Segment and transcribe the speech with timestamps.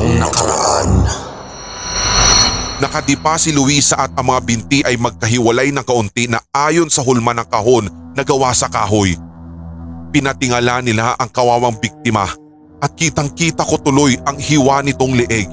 [0.00, 1.04] Ang Nakaraan
[2.80, 7.36] Nakadipa si Luisa at ang mga binti ay magkahiwalay ng kaunti na ayon sa hulma
[7.36, 7.84] ng kahon
[8.16, 9.12] na gawa sa kahoy.
[10.08, 12.24] Pinatingala nila ang kawawang biktima
[12.80, 15.52] at kitang kita ko tuloy ang hiwa nitong leeg.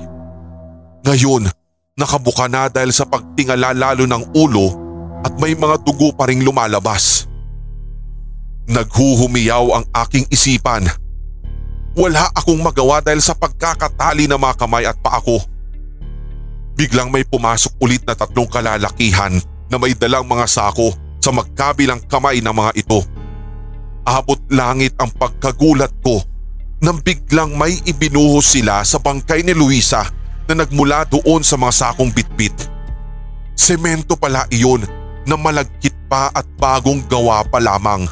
[1.04, 1.52] Ngayon,
[2.00, 4.68] nakabuka na dahil sa pagtingala lalo ng ulo
[5.28, 7.28] at may mga dugo pa ring lumalabas.
[8.72, 10.88] Naghuhumiyaw ang aking isipan.
[11.98, 15.42] Wala akong magawa dahil sa pagkakatali ng mga kamay at paa ko.
[16.78, 19.34] Biglang may pumasok ulit na tatlong kalalakihan
[19.66, 23.02] na may dalang mga sako sa magkabilang kamay ng mga ito.
[24.06, 26.22] Abot langit ang pagkagulat ko
[26.86, 30.06] nang biglang may ibinuhos sila sa bangkay ni Luisa
[30.46, 32.54] na nagmula doon sa mga sakong bitbit.
[33.58, 34.86] Semento pala iyon
[35.26, 38.06] na malagkit pa at bagong gawa pa lamang.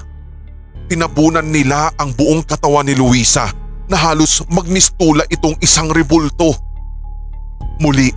[0.90, 6.54] Tinabunan nila ang buong katawan ni Luisa na halos magmistula itong isang rebulto.
[7.82, 8.10] Muli,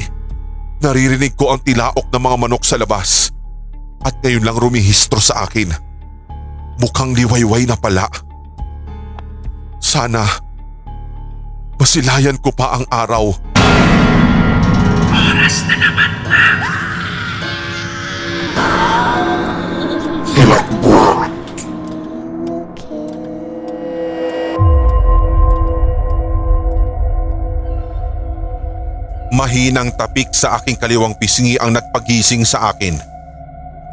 [0.80, 3.34] naririnig ko ang tilaok ng mga manok sa labas
[4.06, 5.74] at ngayon lang rumihistro sa akin.
[6.78, 8.06] Mukhang liwayway na pala.
[9.82, 10.22] Sana
[11.78, 13.34] masilayan ko pa ang araw.
[29.38, 32.98] Mahinang tapik sa aking kaliwang pisngi ang nagpagising sa akin.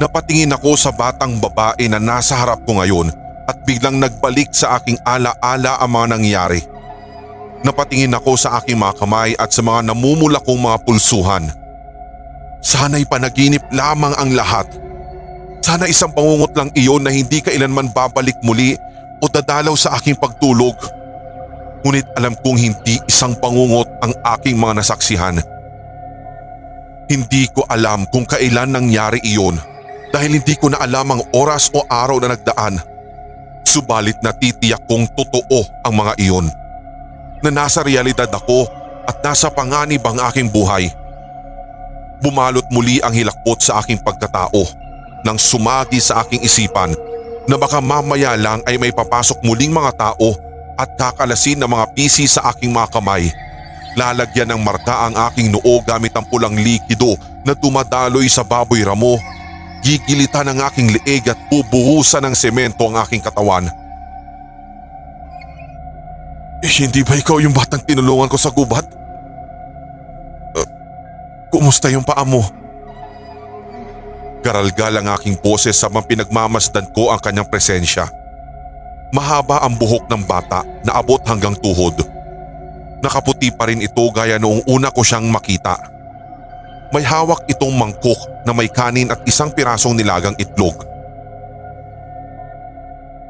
[0.02, 3.14] Napatingin ako sa batang babae na nasa harap ko ngayon
[3.46, 6.60] at biglang nagbalik sa aking ala-ala ang mga nangyari.
[7.62, 11.46] Napatingin ako sa aking mga kamay at sa mga namumula kong mga pulsuhan.
[12.58, 14.66] Sana'y panaginip lamang ang lahat.
[15.62, 18.74] Sana isang pangungot lang iyon na hindi kailanman babalik muli
[19.22, 20.74] o dadalaw sa aking pagtulog.
[21.86, 25.38] Ngunit alam kong hindi isang pangungot ang aking mga nasaksihan.
[27.06, 29.54] Hindi ko alam kung kailan nangyari iyon
[30.10, 32.82] dahil hindi ko na alam ang oras o araw na nagdaan.
[33.62, 36.50] Subalit natitiyak kong totoo ang mga iyon.
[37.46, 38.66] Na nasa realidad ako
[39.06, 40.90] at nasa panganib ang aking buhay.
[42.18, 44.66] Bumalot muli ang hilakbot sa aking pagkatao
[45.22, 46.98] nang sumagi sa aking isipan
[47.46, 50.45] na baka mamaya lang ay may papasok muling mga tao
[50.76, 53.32] at kakalasin ng mga pisi sa aking mga kamay.
[53.96, 59.16] Lalagyan ng marka ang aking noo gamit ang pulang likido na dumadaloy sa baboy ramo.
[59.80, 63.64] Gigilitan ang aking leeg at bubuhusan ng semento ang aking katawan.
[66.60, 68.84] Eh, hindi ba ikaw yung batang tinulungan ko sa gubat?
[70.52, 70.68] Uh,
[71.48, 72.44] kumusta yung paa mo?
[74.44, 78.10] Garalgal ang aking boses sa pinagmamasdan ko ang kanyang presensya.
[79.14, 82.02] Mahaba ang buhok ng bata na abot hanggang tuhod.
[82.98, 85.78] Nakaputi pa rin ito gaya noong una ko siyang makita.
[86.90, 90.82] May hawak itong mangkok na may kanin at isang pirasong nilagang itlog.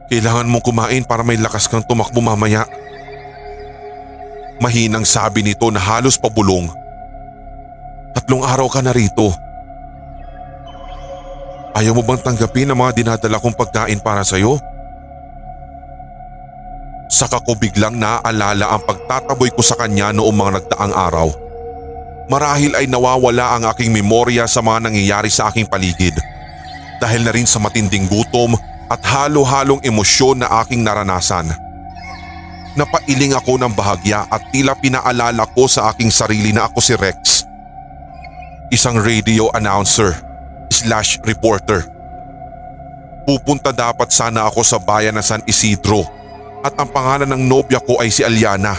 [0.06, 2.64] Kailangan mong kumain para may lakas kang tumakbo mamaya.
[4.62, 6.70] Mahinang sabi nito na halos pabulong.
[8.16, 9.34] Tatlong araw ka na rito.
[11.76, 14.56] Ayaw mo bang tanggapin ang mga dinadala kong pagkain para sa'yo?
[17.16, 21.28] Saka ko biglang naaalala ang pagtataboy ko sa kanya noong mga nagdaang araw.
[22.28, 26.12] Marahil ay nawawala ang aking memorya sa mga nangyayari sa aking paligid.
[27.00, 28.52] Dahil na rin sa matinding gutom
[28.92, 31.48] at halo-halong emosyon na aking naranasan.
[32.76, 37.48] Napailing ako ng bahagya at tila pinaalala ko sa aking sarili na ako si Rex.
[38.68, 40.12] Isang radio announcer
[40.68, 41.80] slash reporter.
[43.24, 46.15] Pupunta dapat sana ako sa bayan ng San Isidro
[46.66, 48.74] at ang pangalan ng nobya ko ay si Aliana.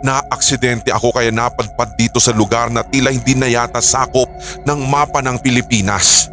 [0.00, 4.28] Naaksidente ako kaya napadpad dito sa lugar na tila hindi na yata sakop
[4.64, 6.32] ng mapa ng Pilipinas.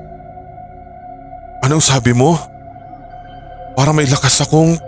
[1.64, 2.36] Anong sabi mo?
[3.74, 4.80] Para may lakas akong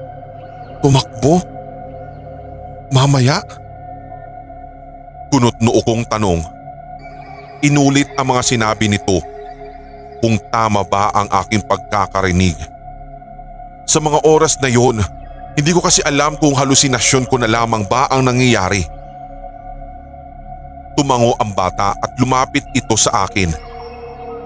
[0.83, 1.39] tumakbo?
[2.91, 3.41] Mamaya?
[5.31, 6.43] Kunot noo kong tanong.
[7.63, 9.23] Inulit ang mga sinabi nito
[10.19, 12.55] kung tama ba ang aking pagkakarinig.
[13.87, 14.99] Sa mga oras na yon,
[15.55, 18.83] hindi ko kasi alam kung halusinasyon ko na lamang ba ang nangyayari.
[20.99, 23.55] Tumango ang bata at lumapit ito sa akin.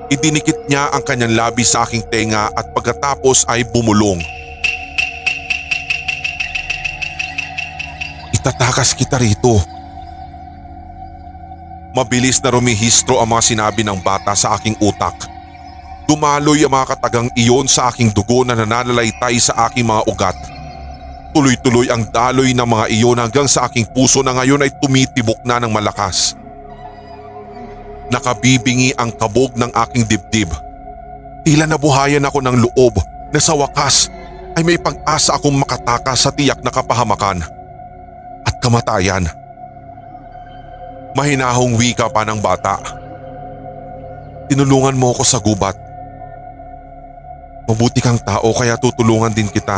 [0.10, 4.22] Idinikit niya ang kanyang labi sa aking tenga at pagkatapos ay bumulong.
[8.34, 9.62] Itatakas kita rito.
[11.94, 15.14] Mabilis na rumihistro ang mga sinabi ng bata sa aking utak.
[16.06, 20.59] Dumaloy ang mga katagang iyon sa aking dugo na nananalaytay sa aking mga ugat.
[21.30, 25.62] Tuloy-tuloy ang daloy ng mga iyon hanggang sa aking puso na ngayon ay tumitibok na
[25.62, 26.34] ng malakas.
[28.10, 30.50] Nakabibingi ang kabog ng aking dibdib.
[31.46, 32.98] Tila nabuhayan ako ng loob
[33.30, 34.10] na sa wakas
[34.58, 37.46] ay may pag-asa akong makatakas sa tiyak na kapahamakan
[38.42, 39.30] at kamatayan.
[41.14, 42.82] Mahinahong wika pa ng bata.
[44.50, 45.78] Tinulungan mo ako sa gubat.
[47.70, 49.78] Mabuti kang tao kaya tutulungan din kita.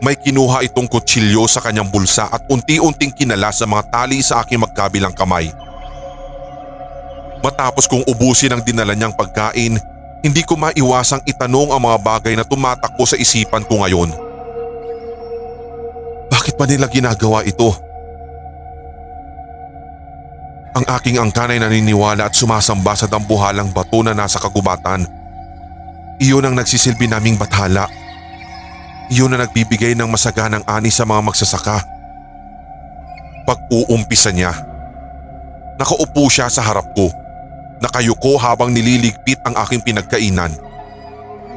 [0.00, 4.64] May kinuha itong kutsilyo sa kanyang bulsa at unti-unting kinala sa mga tali sa aking
[4.64, 5.52] magkabilang kamay.
[7.40, 9.76] Matapos kong ubusin ang dinala niyang pagkain,
[10.20, 14.12] hindi ko maiwasang itanong ang mga bagay na tumatakbo sa isipan ko ngayon.
[16.32, 17.72] Bakit ba nila ginagawa ito?
[20.76, 25.04] Ang aking angkan ay naniniwala at sumasamba sa dambuhalang bato na nasa kagubatan.
[26.20, 27.88] Iyon ang nagsisilbi naming bathala.
[29.10, 31.82] Iyon na nagbibigay ng masaganang ani sa mga magsasaka.
[33.42, 34.54] Pag-uumpisa niya,
[35.74, 37.10] nakaupo siya sa harap ko.
[37.82, 40.54] Nakayuko habang nililigpit ang aking pinagkainan.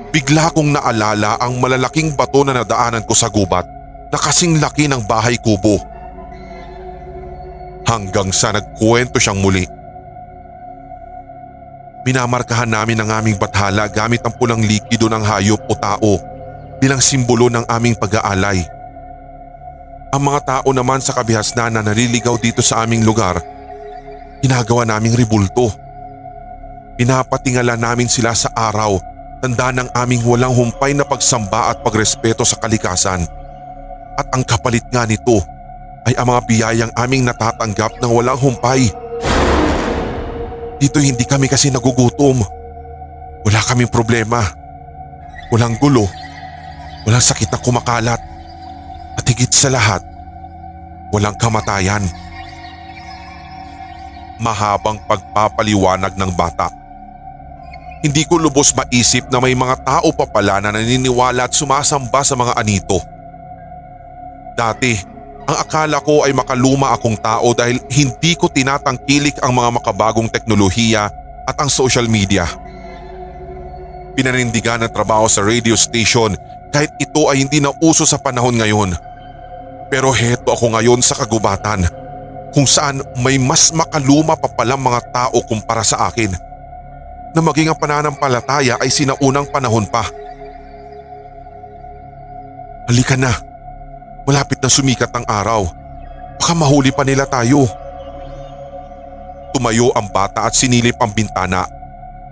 [0.09, 3.69] Bigla kong naalala ang malalaking bato na nadaanan ko sa gubat
[4.09, 5.77] na kasing laki ng bahay kubo.
[7.85, 9.69] Hanggang sa nagkwento siyang muli.
[12.01, 16.32] Minamarkahan namin ang aming bathala gamit ang pulang likido ng hayop o tao
[16.83, 18.59] bilang simbolo ng aming pag-aalay.
[20.11, 23.39] Ang mga tao naman sa kabihasnan na naliligaw dito sa aming lugar,
[24.43, 25.71] ginagawa naming ribulto.
[26.99, 28.99] Pinapatingala namin sila sa araw,
[29.39, 33.23] tanda ng aming walang humpay na pagsamba at pagrespeto sa kalikasan.
[34.19, 35.39] At ang kapalit nga nito
[36.03, 38.91] ay ang mga biyayang aming natatanggap ng walang humpay.
[40.83, 42.43] Dito hindi kami kasi nagugutom.
[43.47, 44.43] Wala kaming problema.
[45.47, 46.22] Walang gulo
[47.03, 48.21] Walang sakit na kumakalat.
[49.13, 50.01] At higit sa lahat,
[51.13, 52.01] walang kamatayan.
[54.41, 56.71] Mahabang pagpapaliwanag ng bata.
[58.03, 62.35] Hindi ko lubos maisip na may mga tao pa pala na naniniwala at sumasamba sa
[62.35, 62.99] mga anito.
[64.59, 64.99] Dati,
[65.47, 71.07] ang akala ko ay makaluma akong tao dahil hindi ko tinatangkilik ang mga makabagong teknolohiya
[71.47, 72.43] at ang social media.
[74.19, 76.35] Pinanindigan ng trabaho sa radio station
[76.73, 78.97] kahit ito ay hindi na uso sa panahon ngayon.
[79.93, 81.85] Pero heto ako ngayon sa kagubatan
[82.49, 86.33] kung saan may mas makaluma pa palang mga tao kumpara sa akin
[87.33, 90.05] na maging ang pananampalataya ay sinaunang panahon pa.
[92.89, 93.33] Halika na,
[94.25, 95.65] malapit na sumikat ang araw.
[96.37, 97.65] Baka mahuli pa nila tayo.
[99.53, 101.65] Tumayo ang bata at sinilip ang bintana.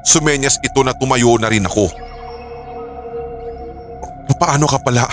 [0.02, 1.90] Sumenyas ito na tumayo na rin ako.
[4.36, 5.06] Paano ka pala?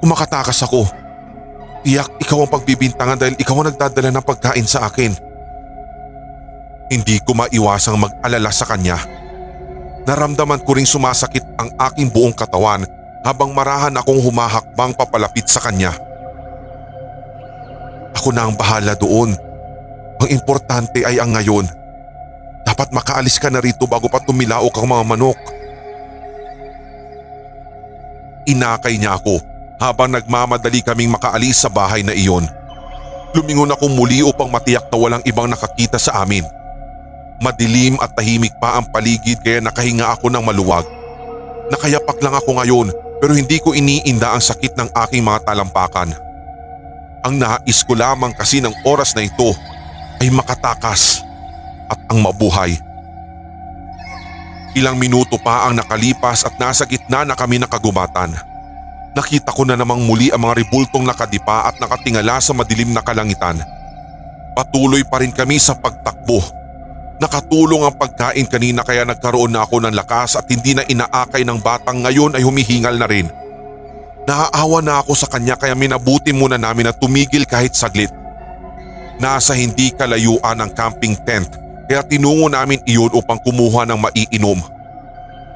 [0.00, 0.88] Kumakatakas ako.
[1.80, 5.12] Tiyak ikaw ang pagbibintangan dahil ikaw ang nagdadala ng pagkain sa akin.
[6.90, 9.00] Hindi ko maiwasang mag-alala sa kanya.
[10.04, 12.84] Naramdaman ko ring sumasakit ang aking buong katawan
[13.24, 15.92] habang marahan akong humahakbang papalapit sa kanya.
[18.16, 19.32] Ako na ang bahala doon.
[20.20, 21.64] Ang importante ay ang ngayon.
[22.66, 25.59] Dapat makaalis ka na rito bago pa tumilaok ang mga manok.
[28.50, 29.38] Inakay niya ako
[29.78, 32.50] habang nagmamadali kaming makaalis sa bahay na iyon.
[33.30, 36.42] Lumingon ako muli upang matiyak na walang ibang nakakita sa amin.
[37.38, 40.82] Madilim at tahimik pa ang paligid kaya nakahinga ako ng maluwag.
[41.70, 42.88] Nakayapak lang ako ngayon
[43.22, 46.10] pero hindi ko iniinda ang sakit ng aking mga talampakan.
[47.22, 49.54] Ang nais ko lamang kasi ng oras na ito
[50.18, 51.22] ay makatakas
[51.86, 52.89] at ang mabuhay.
[54.70, 58.30] Ilang minuto pa ang nakalipas at nasa gitna na kami nakagumatan.
[59.10, 63.58] Nakita ko na namang muli ang mga ribultong nakadipa at nakatingala sa madilim na kalangitan.
[64.54, 66.38] Patuloy pa rin kami sa pagtakbo.
[67.18, 71.58] Nakatulong ang pagkain kanina kaya nagkaroon na ako ng lakas at hindi na inaakay ng
[71.58, 73.26] batang ngayon ay humihingal na rin.
[74.30, 78.14] Naaawa na ako sa kanya kaya minabuti muna namin na tumigil kahit saglit.
[79.18, 84.62] Nasa hindi kalayuan ang camping tent kaya tinungo namin iyon upang kumuha ng maiinom.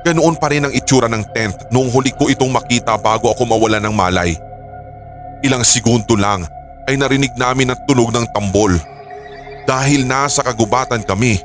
[0.02, 3.78] Ganoon pa rin ang itsura ng tent nung huli ko itong makita bago ako mawala
[3.78, 4.34] ng malay.
[5.46, 6.42] Ilang segundo lang
[6.90, 8.74] ay narinig namin ang tunog ng tambol.
[9.62, 11.38] Dahil nasa kagubatan kami,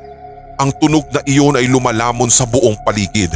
[0.58, 3.30] ang tunog na iyon ay lumalamon sa buong paligid.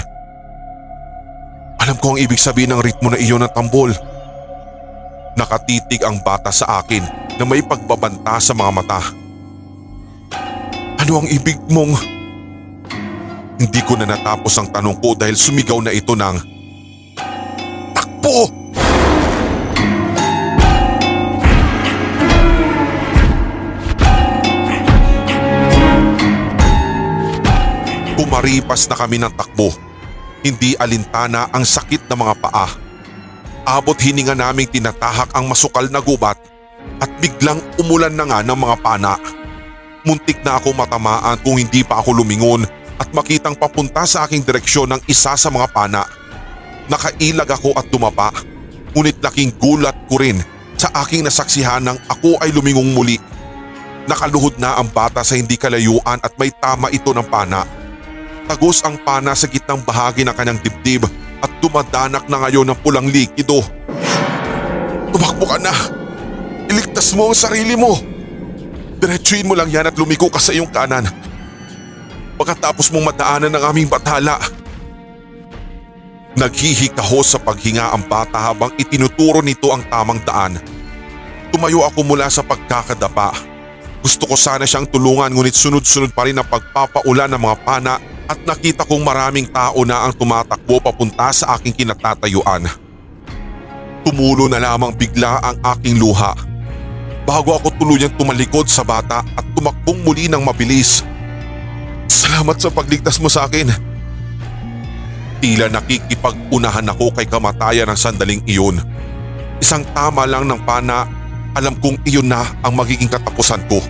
[1.78, 3.94] Alam ko ang ibig sabihin ng ritmo na iyon ng tambol.
[5.38, 7.06] Nakatitig ang bata sa akin
[7.38, 9.23] na may pagbabanta sa mga mata.
[11.04, 12.00] Ano ang ibig mong…
[13.60, 16.36] Hindi ko na natapos ang tanong ko dahil sumigaw na ito ng…
[17.92, 18.48] Takbo!
[18.48, 18.48] apo!
[28.16, 29.76] Kumaripas na kami ng takbo.
[30.40, 32.68] Hindi alintana ang sakit ng mga paa.
[33.68, 36.40] Abot hininga naming tinatahak ang masukal na gubat
[36.96, 39.43] at biglang umulan na nga ng mga pana.
[40.04, 42.68] Muntik na ako matamaan kung hindi pa ako lumingon
[43.00, 46.04] at makitang papunta sa aking direksyon ng isa sa mga pana.
[46.92, 48.28] Nakailag ako at dumapa,
[48.92, 50.44] ngunit laking gulat ko rin
[50.76, 53.16] sa aking nasaksihan nang ako ay lumingong muli.
[54.04, 57.64] Nakaluhod na ang bata sa hindi kalayuan at may tama ito ng pana.
[58.44, 61.08] Tagos ang pana sa gitnang bahagi ng kanyang dibdib
[61.40, 63.64] at dumadanak na ngayon ng pulang likido.
[65.16, 65.72] Tumakbo ka na!
[66.68, 68.13] Iligtas mo ang sarili mo!
[69.04, 71.04] Diretsuin mo lang yan at lumiko ka sa iyong kanan.
[72.40, 74.40] Pagkatapos mong madaanan ng aming bathala.
[76.40, 80.56] Naghihikaho sa paghinga ang bata habang itinuturo nito ang tamang daan.
[81.52, 83.36] Tumayo ako mula sa pagkakadapa.
[84.00, 88.40] Gusto ko sana siyang tulungan ngunit sunod-sunod pa rin ang pagpapaulan ng mga pana at
[88.48, 92.72] nakita kong maraming tao na ang tumatakbo papunta sa aking kinatatayuan.
[94.00, 96.53] Tumulo na lamang bigla ang aking luha.
[97.24, 101.00] Bago ako tuluyang tumalikod sa bata at tumakbong muli ng mabilis.
[102.04, 103.72] Salamat sa pagligtas mo sa akin.
[105.40, 108.76] Tila nakikipag-unahan ako kay kamatayan ng sandaling iyon.
[109.56, 111.08] Isang tama lang ng pana,
[111.56, 113.80] alam kong iyon na ang magiging katapusan ko.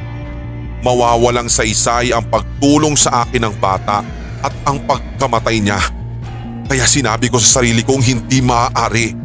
[0.87, 4.07] Mawawalang sa isay ang pagtulong sa akin ng bata
[4.47, 5.83] at ang pagkamatay niya.
[6.71, 9.24] Kaya sinabi ko sa sarili kong hindi maaari.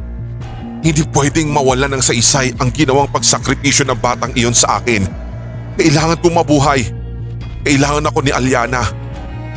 [0.79, 5.03] Hindi pwedeng mawalan ng saysay ang ginawang pagsakripisyo ng batang iyon sa akin.
[5.75, 6.87] Kailangan kong mabuhay.
[7.67, 8.87] Kailangan ako ni Aliana.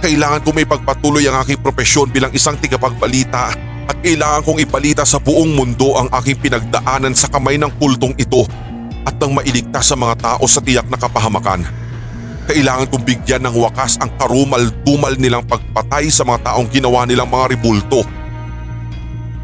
[0.02, 3.54] Kailangan kong may pagpatuloy ang aking propesyon bilang isang tigapagbalita
[3.86, 8.42] at kailangan kong ipalita sa buong mundo ang aking pinagdaanan sa kamay ng kultong ito
[9.06, 11.62] at nang mailigtas sa mga tao sa tiyak na kapahamakan.
[12.50, 17.54] Kailangan kong bigyan ng wakas ang karumal-dumal nilang pagpatay sa mga taong ginawa nilang mga
[17.54, 18.02] ribulto.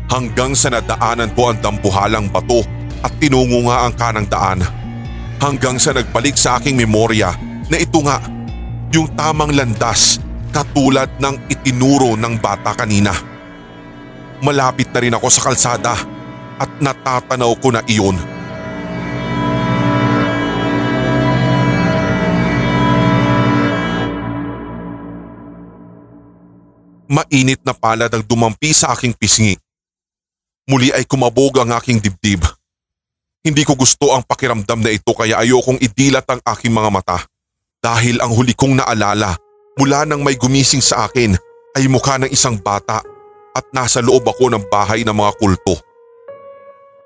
[0.09, 2.65] Hanggang sa nadaanan ko ang dambuhalang bato
[3.05, 4.65] at tinungo nga ang kanang daan.
[5.37, 7.37] Hanggang sa nagbalik sa aking memorya
[7.69, 8.17] na ito nga
[8.89, 10.17] yung tamang landas
[10.49, 13.13] katulad ng itinuro ng bata kanina.
[14.41, 15.95] Malapit na rin ako sa kalsada
[16.57, 18.17] at natatanaw ko na iyon.
[27.09, 29.68] Mainit na palad ang dumampi sa aking pisngi.
[30.69, 32.45] Muli ay kumabog ang aking dibdib.
[33.41, 37.19] Hindi ko gusto ang pakiramdam na ito kaya ayokong idilat ang aking mga mata.
[37.81, 39.33] Dahil ang huli kong naalala
[39.81, 41.33] mula nang may gumising sa akin
[41.79, 43.01] ay mukha ng isang bata
[43.55, 45.79] at nasa loob ako ng bahay ng mga kulto.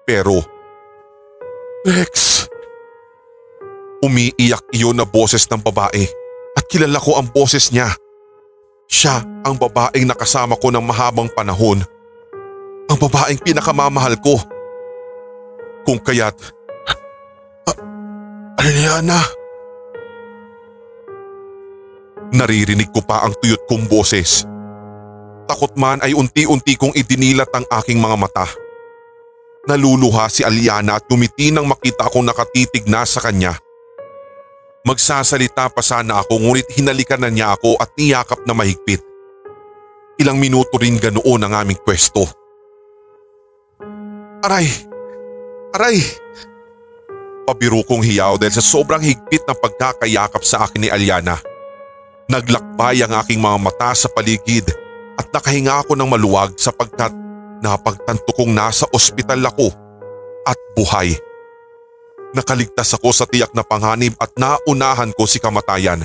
[0.02, 0.42] Pero,
[1.86, 2.46] Rex,
[4.02, 6.08] umiiyak iyon na boses ng babae
[6.58, 7.92] at kilala ko ang boses niya.
[8.90, 11.80] Siya ang babaeng nakasama ko ng mahabang panahon.
[12.92, 14.36] Ang babaeng pinakamamahal ko.
[15.88, 16.36] Kung kaya't...
[18.60, 19.16] Aliana...
[22.36, 24.44] Naririnig ko pa ang tuyot kong boses.
[25.48, 28.48] Takot man ay unti-unti kong idinilat ang aking mga mata.
[29.68, 33.56] Naluluha si Aliana at gumiti nang makita akong nakatitig na sa kanya.
[34.84, 39.04] Magsasalita pa sana ako ngunit hinalikan na niya ako at niyakap na mahigpit.
[40.16, 42.41] Ilang minuto rin ganoon ang aming pwesto.
[44.42, 44.66] Aray!
[45.70, 46.02] Aray!
[47.46, 51.38] Pabiro kong hiyaw dahil sa sobrang higpit ng pagkakayakap sa akin ni Aliana.
[52.26, 54.66] Naglakbay ang aking mga mata sa paligid
[55.14, 57.14] at nakahinga ako ng maluwag sapagkat
[57.62, 59.70] napagtanto kong nasa ospital ako
[60.42, 61.14] at buhay.
[62.34, 66.02] Nakaligtas ako sa tiyak na panganib at naunahan ko si kamatayan.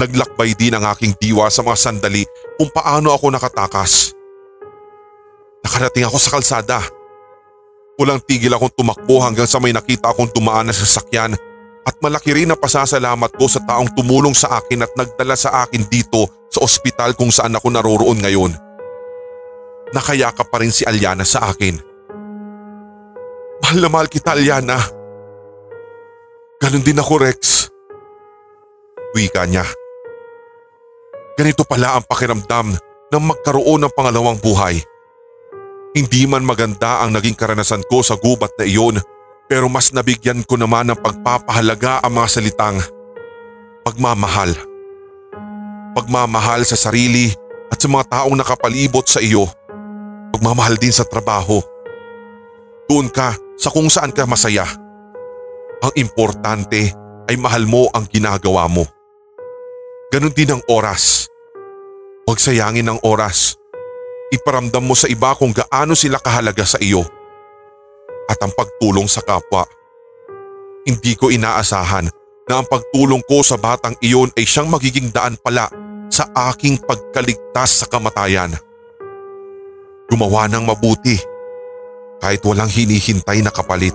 [0.00, 2.24] Naglakbay din ang aking diwa sa mga sandali
[2.56, 4.16] kung paano ako nakatakas.
[5.64, 6.78] Nakarating ako sa kalsada.
[7.96, 11.32] Walang tigil akong tumakbo hanggang sa may nakita akong dumaan na sasakyan
[11.84, 15.84] at malaki rin ang pasasalamat ko sa taong tumulong sa akin at nagdala sa akin
[15.88, 18.52] dito sa ospital kung saan ako naroroon ngayon.
[19.94, 21.76] Nakayakap pa rin si Aliana sa akin.
[23.62, 24.76] Mahal na mahal kita, Aliana.
[26.58, 27.70] Ganon din ako, Rex.
[29.14, 29.62] Wika niya.
[31.38, 32.74] Ganito pala ang pakiramdam
[33.12, 34.82] ng magkaroon ng pangalawang buhay.
[35.94, 38.98] Hindi man maganda ang naging karanasan ko sa gubat na iyon
[39.46, 42.82] pero mas nabigyan ko naman ng pagpapahalaga ang mga salitang
[43.86, 44.58] pagmamahal.
[45.94, 47.30] Pagmamahal sa sarili
[47.70, 49.46] at sa mga taong nakapalibot sa iyo.
[50.34, 51.62] Pagmamahal din sa trabaho.
[52.90, 54.66] Doon ka sa kung saan ka masaya.
[55.78, 56.90] Ang importante
[57.30, 58.82] ay mahal mo ang ginagawa mo.
[60.10, 61.30] Ganon din ang oras.
[62.26, 63.62] Huwag sayangin ang oras.
[64.34, 67.06] Iparamdam mo sa iba kung gaano sila kahalaga sa iyo.
[68.26, 69.62] At ang pagtulong sa kapwa.
[70.82, 72.10] Hindi ko inaasahan
[72.50, 75.70] na ang pagtulong ko sa batang iyon ay siyang magiging daan pala
[76.10, 78.52] sa aking pagkaligtas sa kamatayan.
[80.10, 81.16] Gumawa ng mabuti
[82.18, 83.94] kahit walang hinihintay na kapalit.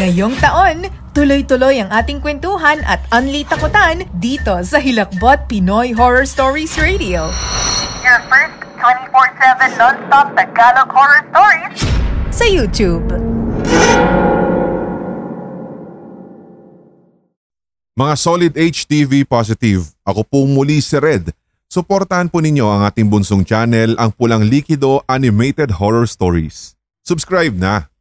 [0.00, 6.72] Ngayong taon, tuloy-tuloy ang ating kwentuhan at unli takutan dito sa Hilakbot Pinoy Horror Stories
[6.80, 7.28] Radio.
[8.00, 11.84] Your first 24-7 non-stop Tagalog horror stories
[12.32, 13.12] Sa YouTube.
[18.00, 21.28] Mga solid HTV positive, ako po muli si Red.
[21.68, 26.72] Suportahan po ninyo ang ating bunsong channel, ang Pulang Likido Animated Horror Stories.
[27.04, 27.92] Subscribe na!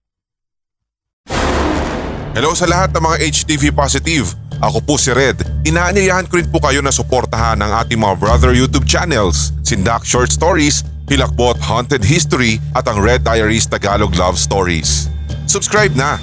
[2.38, 4.38] Hello sa lahat ng mga HTV positive.
[4.62, 5.42] Ako po si Red.
[5.66, 10.30] Inaanyayahan ko rin po kayo na suportahan ang ating mga brother YouTube channels, Sindak Short
[10.30, 15.10] Stories, Hilakbot Haunted History at ang Red Diaries Tagalog Love Stories.
[15.50, 16.22] Subscribe na!